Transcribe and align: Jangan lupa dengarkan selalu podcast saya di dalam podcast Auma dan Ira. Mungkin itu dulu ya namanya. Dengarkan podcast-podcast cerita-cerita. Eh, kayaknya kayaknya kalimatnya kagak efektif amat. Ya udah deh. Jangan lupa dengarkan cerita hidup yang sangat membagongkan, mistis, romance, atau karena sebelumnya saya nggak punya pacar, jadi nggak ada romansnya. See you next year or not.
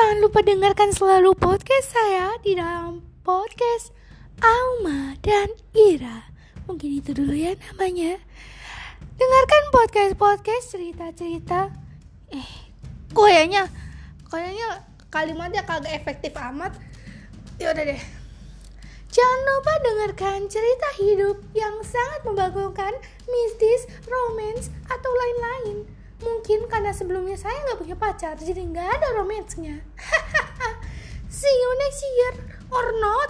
Jangan 0.00 0.24
lupa 0.24 0.40
dengarkan 0.40 0.96
selalu 0.96 1.36
podcast 1.36 1.92
saya 1.92 2.32
di 2.40 2.56
dalam 2.56 3.04
podcast 3.20 3.92
Auma 4.40 5.12
dan 5.20 5.52
Ira. 5.76 6.32
Mungkin 6.64 7.04
itu 7.04 7.12
dulu 7.12 7.36
ya 7.36 7.52
namanya. 7.68 8.16
Dengarkan 9.20 9.62
podcast-podcast 9.68 10.72
cerita-cerita. 10.72 11.68
Eh, 12.32 12.48
kayaknya 13.12 13.68
kayaknya 14.32 14.88
kalimatnya 15.12 15.68
kagak 15.68 15.92
efektif 15.92 16.32
amat. 16.32 16.72
Ya 17.60 17.76
udah 17.76 17.84
deh. 17.92 18.00
Jangan 19.12 19.40
lupa 19.52 19.72
dengarkan 19.84 20.48
cerita 20.48 20.88
hidup 20.96 21.44
yang 21.52 21.76
sangat 21.84 22.24
membagongkan, 22.24 22.96
mistis, 23.28 23.84
romance, 24.08 24.72
atau 24.88 24.99
karena 26.80 26.96
sebelumnya 26.96 27.36
saya 27.36 27.60
nggak 27.60 27.76
punya 27.84 27.92
pacar, 27.92 28.40
jadi 28.40 28.64
nggak 28.64 28.88
ada 28.88 29.20
romansnya. 29.20 29.84
See 31.28 31.52
you 31.60 31.70
next 31.76 32.00
year 32.08 32.34
or 32.72 32.86
not. 33.04 33.29